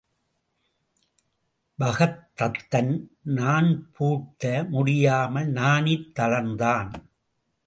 [1.79, 2.93] பகதத்தன்
[3.21, 4.69] நாண் பூட்ட
[4.69, 6.91] முடியாமல் நாணித் தளர்ந்தான்.